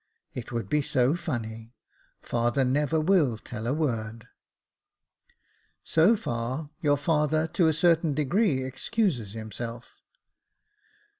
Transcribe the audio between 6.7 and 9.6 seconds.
your father, to a certain degree, excuses him